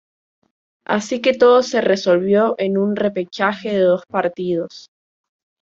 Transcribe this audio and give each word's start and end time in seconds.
Así 0.87 1.21
que 1.21 1.35
todo 1.35 1.61
se 1.61 1.79
resolvió 1.79 2.55
en 2.57 2.79
un 2.79 2.95
repechaje 2.95 3.69
de 3.69 3.81
dos 3.81 4.03
partidos. 4.07 4.89